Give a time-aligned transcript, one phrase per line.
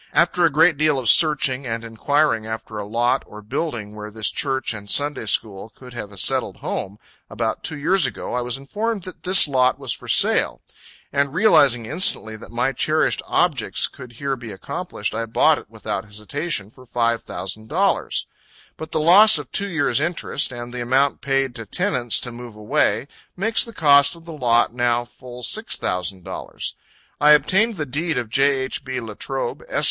[0.13, 4.31] After a great deal of searching and enquiring after a lot or building, where this
[4.31, 6.97] Church and Sunday school could have a settled home,
[7.29, 10.59] about two years ago, I was informed that this lot was for sale;
[11.13, 16.05] and realizing instantly that my cherished objects could here be accomplished I bought it without
[16.05, 18.25] hesitation, for five thousand dollars;
[18.77, 22.55] but the loss of two years' interest and the amount paid to tenants to move
[22.55, 23.07] away,
[23.37, 26.75] makes the cost of the lot now full six thousand dollars.
[27.19, 28.61] I obtained the deed of J.
[28.61, 28.83] H.
[28.83, 28.99] B.
[28.99, 29.79] Latrobe, Esq.